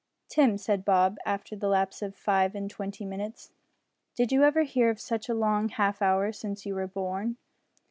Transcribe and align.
"Tim," 0.29 0.57
said 0.57 0.83
Bob, 0.83 1.19
after 1.27 1.55
the 1.55 1.67
lapse 1.67 2.01
of 2.01 2.15
five 2.15 2.55
and 2.55 2.67
twenty 2.71 3.05
minutes, 3.05 3.51
"did 4.15 4.31
you 4.31 4.41
ever 4.43 4.63
hear 4.63 4.89
of 4.89 4.99
such 4.99 5.29
a 5.29 5.35
long 5.35 5.69
half 5.69 6.01
hour 6.01 6.31
since 6.31 6.65
you 6.65 6.73
were 6.73 6.87
born?" 6.87 7.37